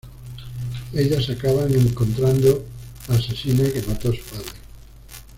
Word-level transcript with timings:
Ellas 0.95 1.29
acaban 1.29 1.71
encontrando 1.75 2.65
la 3.07 3.15
asesina 3.17 3.69
que 3.71 3.83
mató 3.83 4.09
a 4.09 4.13
su 4.15 4.23
padre. 4.33 4.57